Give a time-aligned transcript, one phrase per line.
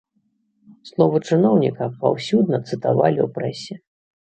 [0.91, 3.75] Словы чыноўніка паўсюдна цытавалі ў прэсе.